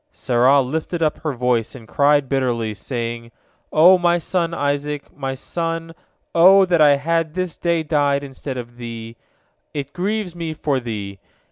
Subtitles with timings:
[0.11, 3.31] Sarah lifted up her voice, and cried bitterly, saying:
[3.71, 5.93] "O my son, Isaac, my son,
[6.33, 10.79] O that I had this day died instead of thee I It grieves me for
[10.79, 11.19] thee!